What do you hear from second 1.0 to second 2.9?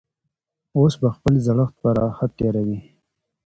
به خپل زړښت په راحت تېروي.